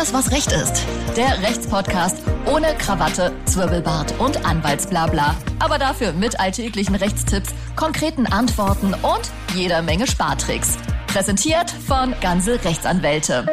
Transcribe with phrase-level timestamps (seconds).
[0.00, 0.86] alles, was Recht ist.
[1.14, 5.36] Der Rechtspodcast ohne Krawatte, Zwirbelbart und Anwaltsblabla.
[5.58, 10.78] Aber dafür mit alltäglichen Rechtstipps, konkreten Antworten und jeder Menge Spartricks.
[11.06, 13.46] Präsentiert von Ganze Rechtsanwälte.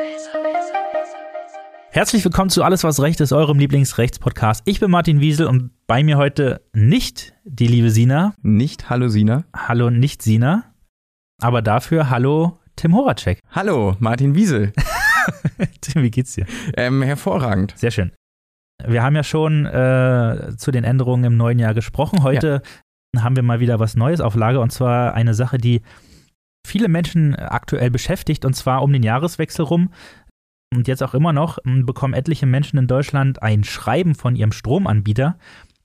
[1.89, 4.61] Herzlich willkommen zu Alles, was Recht ist, eurem Lieblingsrechtspodcast.
[4.63, 8.35] Ich bin Martin Wiesel und bei mir heute nicht die liebe Sina.
[8.41, 9.43] Nicht Hallo Sina.
[9.53, 10.63] Hallo nicht Sina.
[11.41, 13.41] Aber dafür Hallo Tim Horacek.
[13.51, 14.71] Hallo Martin Wiesel.
[15.81, 16.45] Tim, wie geht's dir?
[16.75, 17.73] Ähm, hervorragend.
[17.77, 18.11] Sehr schön.
[18.85, 22.23] Wir haben ja schon äh, zu den Änderungen im neuen Jahr gesprochen.
[22.23, 22.61] Heute
[23.15, 23.23] ja.
[23.23, 25.81] haben wir mal wieder was Neues auf Lager und zwar eine Sache, die
[26.65, 29.91] viele Menschen aktuell beschäftigt und zwar um den Jahreswechsel rum.
[30.75, 35.37] Und jetzt auch immer noch bekommen etliche Menschen in Deutschland ein Schreiben von ihrem Stromanbieter,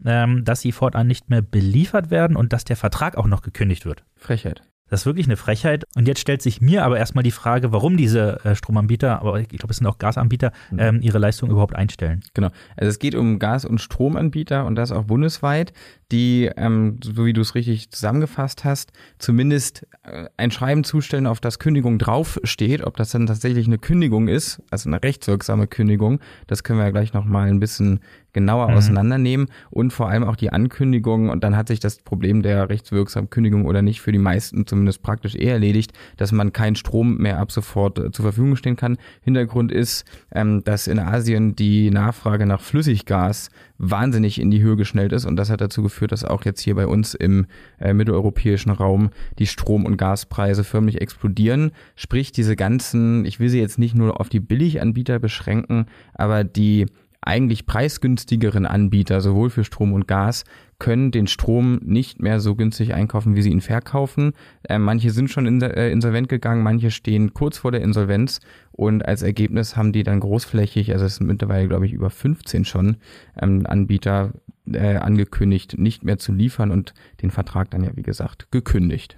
[0.05, 3.87] ähm, dass sie fortan nicht mehr beliefert werden und dass der Vertrag auch noch gekündigt
[3.87, 4.05] wird.
[4.17, 4.63] Frechheit.
[4.93, 5.87] Das ist wirklich eine Frechheit.
[5.97, 9.49] Und jetzt stellt sich mir aber erstmal die Frage, warum diese äh, Stromanbieter, aber ich
[9.49, 10.79] glaube, es sind auch Gasanbieter, mhm.
[10.79, 12.21] ähm, ihre Leistung überhaupt einstellen.
[12.35, 12.51] Genau.
[12.77, 15.73] Also es geht um Gas- und Stromanbieter und das auch bundesweit,
[16.11, 21.41] die, ähm, so wie du es richtig zusammengefasst hast, zumindest äh, ein Schreiben zustellen, auf
[21.41, 22.85] das Kündigung draufsteht.
[22.85, 26.91] Ob das dann tatsächlich eine Kündigung ist, also eine rechtswirksame Kündigung, das können wir ja
[26.91, 28.01] gleich nochmal ein bisschen
[28.35, 28.77] genauer mhm.
[28.77, 31.31] auseinandernehmen und vor allem auch die Ankündigung.
[31.31, 34.82] Und dann hat sich das Problem der rechtswirksamen Kündigung oder nicht für die meisten zumindest
[34.99, 38.97] praktisch eher erledigt, dass man keinen Strom mehr ab sofort äh, zur Verfügung stehen kann.
[39.23, 45.13] Hintergrund ist, ähm, dass in Asien die Nachfrage nach Flüssiggas wahnsinnig in die Höhe geschnellt
[45.13, 47.47] ist und das hat dazu geführt, dass auch jetzt hier bei uns im
[47.81, 51.73] äh, mitteleuropäischen Raum die Strom- und Gaspreise förmlich explodieren.
[51.97, 56.87] Sprich, diese ganzen, ich will sie jetzt nicht nur auf die Billiganbieter beschränken, aber die
[57.23, 60.45] eigentlich preisgünstigeren Anbieter, sowohl für Strom und Gas,
[60.79, 64.33] können den Strom nicht mehr so günstig einkaufen, wie sie ihn verkaufen.
[64.65, 68.41] Äh, manche sind schon in, äh, insolvent gegangen, manche stehen kurz vor der Insolvenz
[68.73, 72.65] und als Ergebnis haben die dann großflächig, also es sind mittlerweile, glaube ich, über 15
[72.65, 72.97] schon
[73.41, 74.33] ähm, Anbieter
[74.67, 79.17] äh, angekündigt, nicht mehr zu liefern und den Vertrag dann ja, wie gesagt, gekündigt.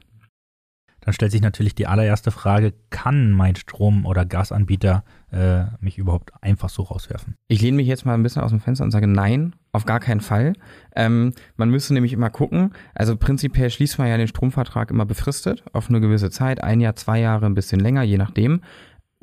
[1.05, 6.33] Dann stellt sich natürlich die allererste Frage, kann mein Strom- oder Gasanbieter äh, mich überhaupt
[6.43, 7.37] einfach so rauswerfen?
[7.49, 10.01] Ich lehne mich jetzt mal ein bisschen aus dem Fenster und sage nein, auf gar
[10.01, 10.55] keinen Fall.
[10.97, 15.65] Ähm, man müsste nämlich immer gucken, also prinzipiell schließt man ja den Stromvertrag immer befristet
[15.73, 18.61] auf eine gewisse Zeit, ein Jahr, zwei Jahre, ein bisschen länger, je nachdem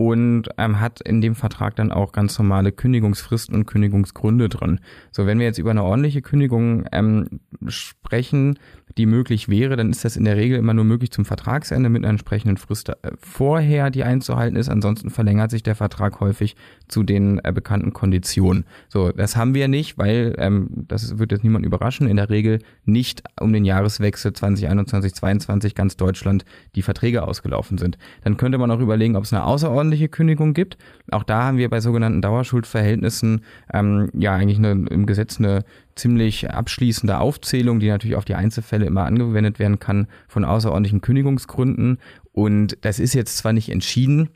[0.01, 4.79] und ähm, hat in dem Vertrag dann auch ganz normale Kündigungsfristen und Kündigungsgründe drin.
[5.11, 8.57] So, wenn wir jetzt über eine ordentliche Kündigung ähm, sprechen,
[8.97, 12.03] die möglich wäre, dann ist das in der Regel immer nur möglich zum Vertragsende mit
[12.03, 14.69] einer entsprechenden Frist äh, vorher, die einzuhalten ist.
[14.69, 16.55] Ansonsten verlängert sich der Vertrag häufig
[16.87, 18.65] zu den äh, bekannten Konditionen.
[18.89, 22.59] So, das haben wir nicht, weil, ähm, das wird jetzt niemand überraschen, in der Regel
[22.85, 26.43] nicht um den Jahreswechsel 2021, 2022 ganz Deutschland
[26.75, 27.97] die Verträge ausgelaufen sind.
[28.23, 30.77] Dann könnte man auch überlegen, ob es eine außerordentliche Kündigung gibt.
[31.11, 33.43] Auch da haben wir bei sogenannten Dauerschuldverhältnissen
[33.73, 35.63] ähm, ja eigentlich eine, im Gesetz eine
[35.95, 41.97] ziemlich abschließende Aufzählung, die natürlich auf die Einzelfälle immer angewendet werden kann von außerordentlichen Kündigungsgründen.
[42.33, 44.29] Und das ist jetzt zwar nicht entschieden,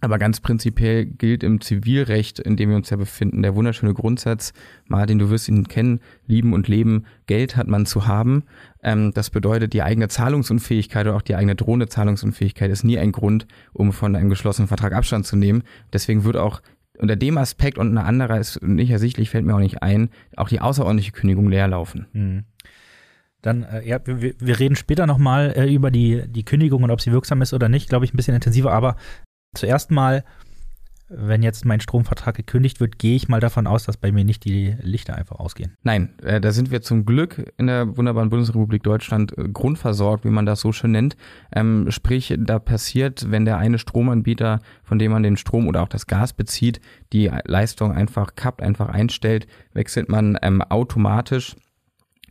[0.00, 4.52] aber ganz prinzipiell gilt im Zivilrecht, in dem wir uns ja befinden, der wunderschöne Grundsatz,
[4.86, 8.44] Martin, du wirst ihn kennen, lieben und leben, Geld hat man zu haben.
[8.82, 13.12] Ähm, das bedeutet, die eigene Zahlungsunfähigkeit oder auch die eigene drohende Zahlungsunfähigkeit ist nie ein
[13.12, 15.62] Grund, um von einem geschlossenen Vertrag Abstand zu nehmen.
[15.92, 16.62] Deswegen wird auch
[16.98, 20.48] unter dem Aspekt und ein anderer ist nicht ersichtlich, fällt mir auch nicht ein, auch
[20.48, 22.06] die außerordentliche Kündigung leer laufen.
[22.12, 22.44] Mhm.
[23.40, 27.00] Dann, äh, ja, wir, wir reden später nochmal äh, über die, die Kündigung und ob
[27.00, 28.96] sie wirksam ist oder nicht, glaube ich, ein bisschen intensiver, aber
[29.54, 30.24] zuerst mal
[31.08, 34.44] wenn jetzt mein Stromvertrag gekündigt wird, gehe ich mal davon aus, dass bei mir nicht
[34.44, 35.76] die Lichter einfach ausgehen.
[35.82, 40.30] Nein, äh, da sind wir zum Glück in der wunderbaren Bundesrepublik Deutschland äh, grundversorgt, wie
[40.30, 41.16] man das so schön nennt.
[41.52, 45.88] Ähm, sprich, da passiert, wenn der eine Stromanbieter, von dem man den Strom oder auch
[45.88, 46.80] das Gas bezieht,
[47.12, 51.56] die Leistung einfach kappt, einfach einstellt, wechselt man ähm, automatisch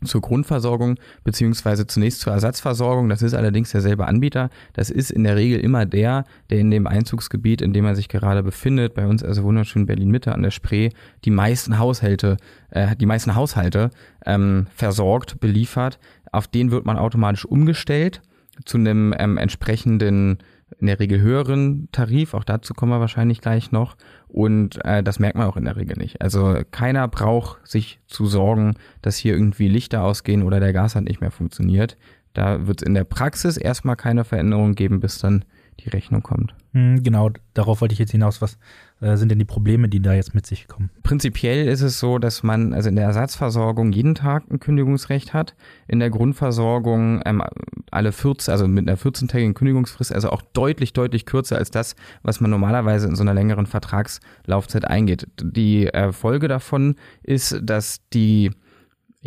[0.03, 3.09] zur Grundversorgung beziehungsweise zunächst zur Ersatzversorgung.
[3.09, 4.50] Das ist allerdings derselbe Anbieter.
[4.74, 8.09] Das ist in der Regel immer der, der in dem Einzugsgebiet, in dem er sich
[8.09, 10.89] gerade befindet, bei uns also wunderschön Berlin Mitte an der Spree,
[11.25, 12.38] die meisten Haushalte,
[12.69, 13.92] äh, die meisten Haushalte
[14.25, 16.00] ähm, versorgt, beliefert.
[16.31, 18.22] Auf den wird man automatisch umgestellt
[18.66, 20.39] zu einem ähm, entsprechenden
[20.80, 23.96] in der Regel höheren Tarif, auch dazu kommen wir wahrscheinlich gleich noch.
[24.28, 26.22] Und äh, das merkt man auch in der Regel nicht.
[26.22, 31.22] Also keiner braucht sich zu sorgen, dass hier irgendwie Lichter ausgehen oder der Gashand nicht
[31.22, 31.98] mehr funktioniert.
[32.34, 35.46] Da wird es in der Praxis erstmal keine Veränderung geben, bis dann
[35.80, 36.54] die Rechnung kommt.
[36.74, 38.42] Hm, genau, darauf wollte ich jetzt hinaus.
[38.42, 38.58] Was
[39.00, 40.90] sind denn die Probleme, die da jetzt mit sich kommen?
[41.04, 45.56] Prinzipiell ist es so, dass man also in der Ersatzversorgung jeden Tag ein Kündigungsrecht hat,
[45.88, 47.44] in der Grundversorgung ähm,
[47.92, 52.42] alle 14, also mit einer 14-tägigen Kündigungsfrist, also auch deutlich, deutlich kürzer als das, was
[52.42, 55.28] man normalerweise in so einer längeren Vertragslaufzeit eingeht.
[55.42, 58.52] Die äh, Folge davon ist, dass die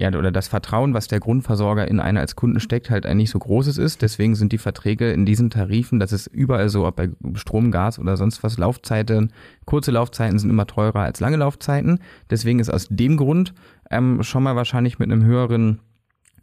[0.01, 3.39] ja, oder das Vertrauen, was der Grundversorger in einen als Kunden steckt, halt eigentlich so
[3.39, 4.01] großes ist.
[4.01, 7.99] Deswegen sind die Verträge in diesen Tarifen, das ist überall so, ob bei Strom, Gas
[7.99, 9.31] oder sonst was, Laufzeiten,
[9.67, 11.99] kurze Laufzeiten sind immer teurer als lange Laufzeiten.
[12.31, 13.53] Deswegen ist aus dem Grund
[13.91, 15.81] ähm, schon mal wahrscheinlich mit einem höheren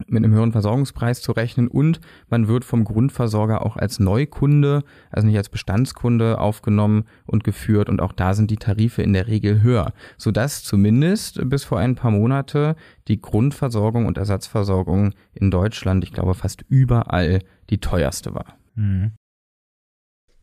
[0.08, 2.00] mit einem höheren Versorgungspreis zu rechnen und
[2.30, 8.02] man wird vom Grundversorger auch als Neukunde, also nicht als Bestandskunde aufgenommen und geführt und
[8.02, 12.12] auch da sind die Tarife in der Regel höher, sodass zumindest bis vor ein paar
[12.12, 12.76] Monate
[13.08, 17.40] die Grundversorgung und Ersatzversorgung in Deutschland, ich glaube fast überall
[17.70, 18.58] die teuerste war.
[18.76, 19.12] Mhm.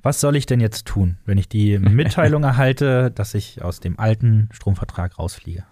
[0.03, 3.99] Was soll ich denn jetzt tun, wenn ich die Mitteilung erhalte, dass ich aus dem
[3.99, 5.65] alten Stromvertrag rausfliege?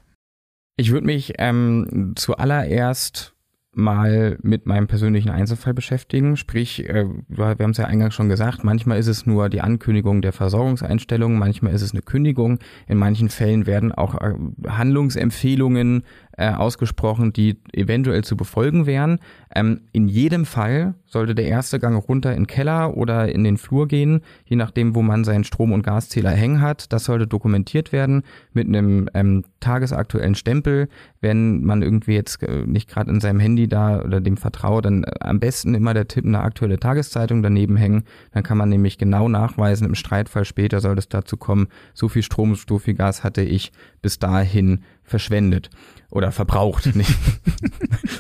[0.79, 3.35] Ich würde mich ähm, zuallererst
[3.75, 6.37] mal mit meinem persönlichen Einzelfall beschäftigen.
[6.37, 10.21] Sprich, äh, wir haben es ja eingangs schon gesagt, manchmal ist es nur die Ankündigung
[10.21, 14.35] der Versorgungseinstellung, manchmal ist es eine Kündigung, in manchen Fällen werden auch äh,
[14.69, 16.05] Handlungsempfehlungen
[16.43, 19.21] äh, ausgesprochen, die eventuell zu befolgen wären.
[19.55, 23.59] Ähm, in jedem Fall sollte der erste Gang runter in den Keller oder in den
[23.59, 26.93] Flur gehen, je nachdem, wo man seinen Strom- und Gaszähler hängen hat.
[26.93, 28.23] Das sollte dokumentiert werden
[28.53, 30.89] mit einem ähm, tagesaktuellen Stempel.
[31.21, 35.05] Wenn man irgendwie jetzt äh, nicht gerade in seinem Handy da oder dem vertraut, dann
[35.05, 38.03] äh, am besten immer der Tipp eine aktuelle Tageszeitung daneben hängen.
[38.33, 42.23] Dann kann man nämlich genau nachweisen, im Streitfall später soll es dazu kommen, so viel
[42.25, 45.71] Strom, so viel Gas hatte ich bis dahin verschwendet
[46.11, 46.89] oder verbraucht.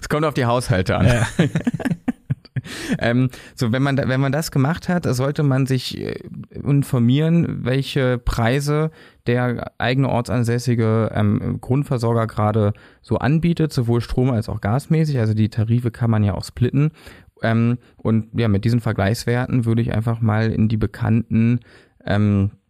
[0.00, 1.06] Es kommt auf die Haushalte an.
[1.06, 1.26] Ja.
[2.98, 6.18] ähm, so, wenn man, wenn man das gemacht hat, sollte man sich äh,
[6.50, 8.90] informieren, welche Preise
[9.26, 15.18] der eigene ortsansässige ähm, Grundversorger gerade so anbietet, sowohl Strom als auch gasmäßig.
[15.18, 16.90] Also die Tarife kann man ja auch splitten.
[17.42, 21.60] Ähm, und ja, mit diesen Vergleichswerten würde ich einfach mal in die bekannten
[22.04, 22.61] ähm, äh,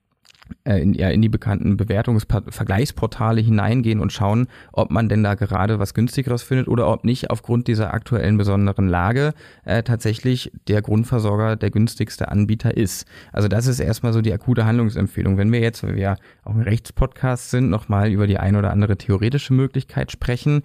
[0.65, 5.95] in, ja, in die bekannten Bewertungsvergleichsportale hineingehen und schauen, ob man denn da gerade was
[5.95, 9.35] günstigeres findet oder ob nicht aufgrund dieser aktuellen besonderen Lage
[9.65, 13.07] äh, tatsächlich der Grundversorger der günstigste Anbieter ist.
[13.33, 15.39] Also das ist erstmal so die akute Handlungsempfehlung.
[15.39, 18.71] Wenn wir jetzt, weil wir ja auch ein Rechtspodcast sind, nochmal über die ein oder
[18.71, 20.63] andere theoretische Möglichkeit sprechen,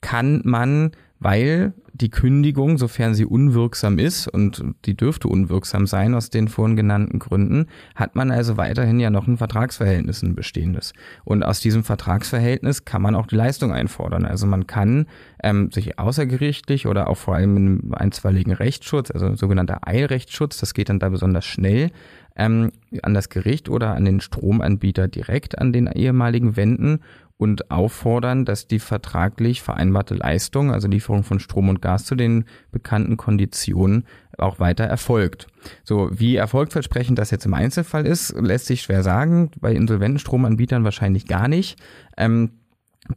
[0.00, 6.28] kann man weil die Kündigung, sofern sie unwirksam ist, und die dürfte unwirksam sein aus
[6.28, 10.92] den vorhin genannten Gründen, hat man also weiterhin ja noch ein Vertragsverhältnis, ein bestehendes.
[11.24, 14.26] Und aus diesem Vertragsverhältnis kann man auch die Leistung einfordern.
[14.26, 15.06] Also man kann
[15.42, 20.74] ähm, sich außergerichtlich oder auch vor allem in einem einstweiligen Rechtsschutz, also sogenannter Eilrechtsschutz, das
[20.74, 21.90] geht dann da besonders schnell,
[22.36, 22.72] ähm,
[23.02, 27.00] an das Gericht oder an den Stromanbieter direkt an den ehemaligen wenden
[27.38, 32.44] und auffordern, dass die vertraglich vereinbarte Leistung, also Lieferung von Strom und Gas zu den
[32.72, 34.06] bekannten Konditionen,
[34.38, 35.46] auch weiter erfolgt.
[35.84, 39.50] So, wie erfolgversprechend das jetzt im Einzelfall ist, lässt sich schwer sagen.
[39.60, 41.78] Bei insolventen Stromanbietern wahrscheinlich gar nicht.
[42.16, 42.52] Ähm,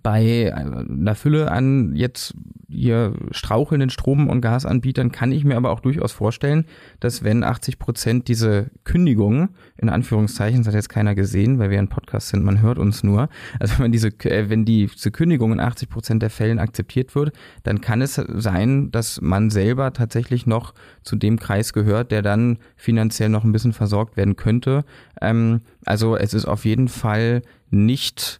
[0.03, 2.35] bei einer Fülle an jetzt
[2.79, 6.65] hier strauchelnden Strom- und Gasanbietern kann ich mir aber auch durchaus vorstellen,
[6.99, 11.79] dass wenn 80 Prozent diese Kündigungen, in Anführungszeichen, das hat jetzt keiner gesehen, weil wir
[11.79, 13.29] ein Podcast sind, man hört uns nur,
[13.59, 17.33] also wenn diese, äh, wenn diese Kündigung in 80 Prozent der Fällen akzeptiert wird,
[17.63, 20.73] dann kann es sein, dass man selber tatsächlich noch
[21.03, 24.85] zu dem Kreis gehört, der dann finanziell noch ein bisschen versorgt werden könnte.
[25.21, 28.39] Ähm, also es ist auf jeden Fall nicht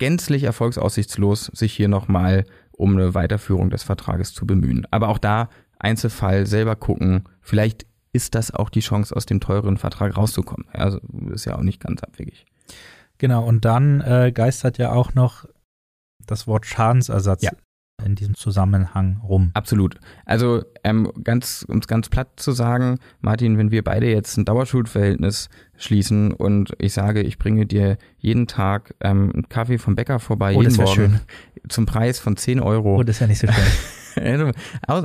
[0.00, 2.46] gänzlich erfolgsaussichtslos, sich hier nochmal
[2.80, 4.86] um eine Weiterführung des Vertrages zu bemühen.
[4.90, 7.24] Aber auch da Einzelfall selber gucken.
[7.40, 10.66] Vielleicht ist das auch die Chance, aus dem teuren Vertrag rauszukommen.
[10.72, 10.98] Also
[11.32, 12.46] ist ja auch nicht ganz abwegig.
[13.18, 15.44] Genau, und dann äh, geistert ja auch noch
[16.26, 17.52] das Wort Schadensersatz ja.
[18.04, 19.50] In diesem Zusammenhang rum.
[19.54, 19.96] Absolut.
[20.24, 24.44] Also ähm, ganz, um es ganz platt zu sagen, Martin, wenn wir beide jetzt ein
[24.44, 30.18] Dauerschuldverhältnis schließen und ich sage, ich bringe dir jeden Tag ähm, einen Kaffee vom Bäcker
[30.18, 31.20] vorbei, oh, jeden Morgen, schön.
[31.68, 32.96] zum Preis von 10 Euro.
[32.96, 33.64] Oh, das ist ja nicht so schön.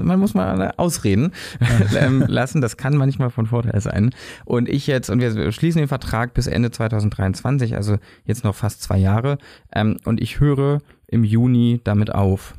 [0.03, 1.31] man muss mal ausreden
[1.99, 2.61] ähm, lassen.
[2.61, 4.11] Das kann manchmal von Vorteil sein.
[4.45, 8.81] Und ich jetzt, und wir schließen den Vertrag bis Ende 2023, also jetzt noch fast
[8.81, 9.37] zwei Jahre.
[9.73, 12.55] Ähm, und ich höre im Juni damit auf.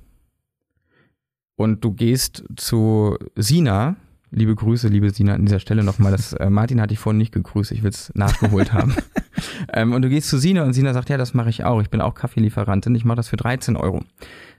[1.56, 3.96] Und du gehst zu Sina,
[4.32, 6.12] Liebe Grüße, liebe Sina, an dieser Stelle nochmal.
[6.12, 8.94] Das, äh, Martin hatte ich vorhin nicht gegrüßt, ich will es nachgeholt haben.
[9.72, 11.80] ähm, und du gehst zu Sina und Sina sagt, ja, das mache ich auch.
[11.80, 14.02] Ich bin auch Kaffeelieferantin, ich mache das für 13 Euro.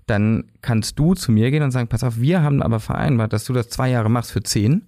[0.06, 3.44] Dann kannst du zu mir gehen und sagen, pass auf, wir haben aber vereinbart, dass
[3.44, 4.88] du das zwei Jahre machst für 10.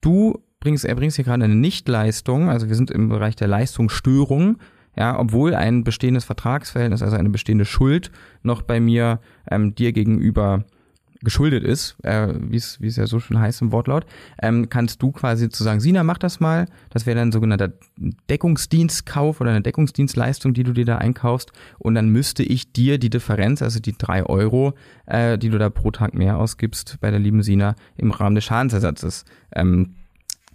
[0.00, 4.58] Du bringst, erbringst hier gerade eine Nichtleistung, also wir sind im Bereich der Leistungsstörung,
[4.96, 8.10] ja, obwohl ein bestehendes Vertragsverhältnis, also eine bestehende Schuld
[8.42, 10.64] noch bei mir ähm, dir gegenüber
[11.22, 14.06] geschuldet ist, äh, wie es ja so schön heißt im Wortlaut,
[14.40, 16.66] ähm, kannst du quasi zu sagen, Sina, mach das mal.
[16.90, 17.72] Das wäre dann ein sogenannter
[18.30, 21.52] Deckungsdienstkauf oder eine Deckungsdienstleistung, die du dir da einkaufst.
[21.78, 24.74] Und dann müsste ich dir die Differenz, also die drei Euro,
[25.06, 28.44] äh, die du da pro Tag mehr ausgibst bei der lieben Sina, im Rahmen des
[28.44, 29.94] Schadensersatzes ähm,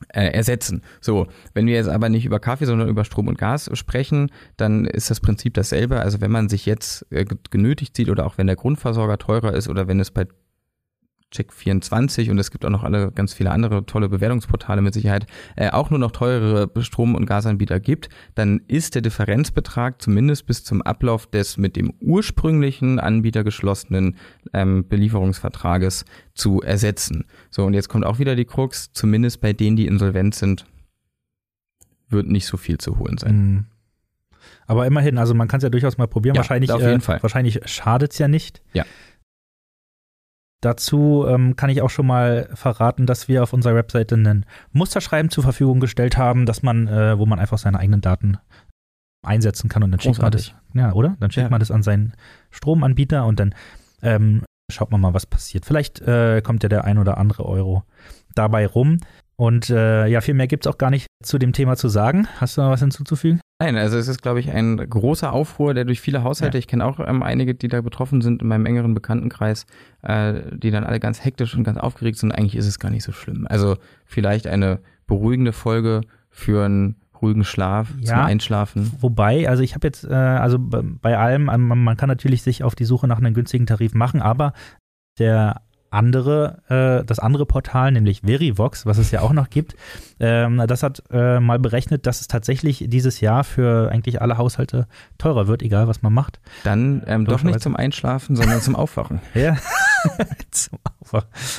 [0.09, 0.81] äh, ersetzen.
[0.99, 4.85] So, wenn wir jetzt aber nicht über Kaffee, sondern über Strom und Gas sprechen, dann
[4.85, 5.99] ist das Prinzip dasselbe.
[5.99, 9.67] Also wenn man sich jetzt äh, genötigt sieht oder auch wenn der Grundversorger teurer ist
[9.69, 10.25] oder wenn es bei
[11.33, 15.69] Check24 und es gibt auch noch alle ganz viele andere tolle Bewertungsportale mit Sicherheit, äh,
[15.69, 20.81] auch nur noch teurere Strom- und Gasanbieter gibt, dann ist der Differenzbetrag zumindest bis zum
[20.81, 24.17] Ablauf des mit dem ursprünglichen Anbieter geschlossenen
[24.53, 27.25] ähm, Belieferungsvertrages zu ersetzen.
[27.49, 30.65] So, und jetzt kommt auch wieder die Krux, zumindest bei denen, die insolvent sind,
[32.09, 33.35] wird nicht so viel zu holen sein.
[33.35, 33.65] Mhm.
[34.65, 36.35] Aber immerhin, also man kann es ja durchaus mal probieren.
[36.35, 37.21] Ja, wahrscheinlich, auf jeden äh, Fall.
[37.21, 38.61] wahrscheinlich schadet es ja nicht.
[38.73, 38.85] Ja.
[40.61, 45.31] Dazu ähm, kann ich auch schon mal verraten, dass wir auf unserer Webseite ein Musterschreiben
[45.31, 48.37] zur Verfügung gestellt haben, dass man, äh, wo man einfach seine eigenen Daten
[49.23, 51.15] einsetzen kann und dann schickt man das, ja, oder?
[51.19, 51.49] Dann schickt ja.
[51.49, 52.13] man das an seinen
[52.51, 53.55] Stromanbieter und dann
[54.01, 55.65] ähm, schaut man mal, was passiert.
[55.65, 57.83] Vielleicht äh, kommt ja der ein oder andere Euro
[58.35, 58.97] dabei rum.
[59.41, 62.27] Und äh, ja, viel mehr gibt es auch gar nicht zu dem Thema zu sagen.
[62.39, 63.41] Hast du noch was hinzuzufügen?
[63.59, 66.59] Nein, also es ist, glaube ich, ein großer Aufruhr, der durch viele Haushalte, ja.
[66.59, 69.65] ich kenne auch ähm, einige, die da betroffen sind in meinem engeren Bekanntenkreis,
[70.03, 72.31] äh, die dann alle ganz hektisch und ganz aufgeregt sind.
[72.31, 73.47] Eigentlich ist es gar nicht so schlimm.
[73.49, 78.91] Also vielleicht eine beruhigende Folge für einen ruhigen Schlaf, ja, zum Einschlafen.
[78.99, 82.85] Wobei, also ich habe jetzt, äh, also bei allem, man kann natürlich sich auf die
[82.85, 84.53] Suche nach einem günstigen Tarif machen, aber
[85.17, 89.75] der andere, äh, das andere Portal, nämlich Verivox, was es ja auch noch gibt,
[90.19, 94.87] ähm, das hat äh, mal berechnet, dass es tatsächlich dieses Jahr für eigentlich alle Haushalte
[95.17, 96.39] teurer wird, egal was man macht.
[96.63, 99.21] Dann ähm, doch nicht zum Einschlafen, sondern zum Aufwachen.
[99.33, 99.57] ja,
[100.51, 101.00] zum Aufwachen,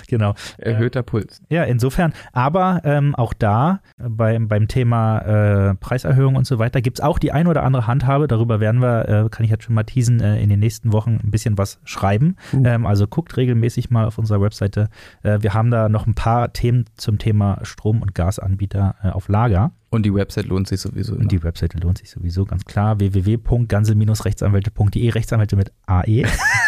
[0.08, 0.34] genau.
[0.58, 1.42] Erhöhter Puls.
[1.48, 6.98] Ja, insofern, aber ähm, auch da beim, beim Thema äh, Preiserhöhung und so weiter gibt
[6.98, 9.74] es auch die ein oder andere Handhabe, darüber werden wir, äh, kann ich jetzt schon
[9.74, 12.36] mal teasen, äh, in den nächsten Wochen ein bisschen was schreiben.
[12.52, 12.64] Uh.
[12.64, 14.88] Ähm, also guckt regelmäßig mal auf unserer Webseite.
[15.22, 19.28] Äh, wir haben da noch ein paar Themen zum Thema Strom- und Gasanbieter äh, auf
[19.28, 19.72] Lager.
[19.92, 21.12] Und die Website lohnt sich sowieso.
[21.12, 21.24] Immer.
[21.24, 22.98] Und die Website lohnt sich sowieso, ganz klar.
[22.98, 26.14] www.gansel-rechtsanwälte.de, Rechtsanwälte mit AE,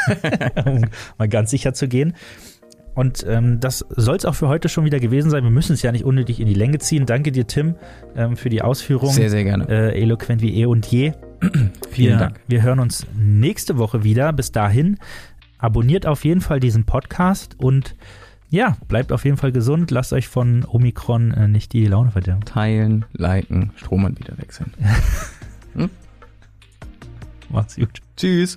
[0.66, 0.84] um
[1.16, 2.12] mal ganz sicher zu gehen.
[2.94, 5.42] Und ähm, das soll es auch für heute schon wieder gewesen sein.
[5.42, 7.06] Wir müssen es ja nicht unnötig in die Länge ziehen.
[7.06, 7.74] Danke dir, Tim,
[8.16, 9.10] ähm, für die Ausführung.
[9.10, 9.68] Sehr, sehr gerne.
[9.68, 11.12] Äh, eloquent wie eh und je.
[11.90, 12.40] Vielen wir, Dank.
[12.46, 14.32] Wir hören uns nächste Woche wieder.
[14.32, 14.98] Bis dahin
[15.58, 17.96] abonniert auf jeden Fall diesen Podcast und
[18.50, 19.90] ja, bleibt auf jeden Fall gesund.
[19.90, 22.44] Lasst euch von Omikron äh, nicht die Laune verderben.
[22.44, 24.72] Teilen, liken, Stromanbieter wechseln.
[25.74, 25.90] hm?
[27.48, 28.00] Macht's gut.
[28.16, 28.56] Tschüss.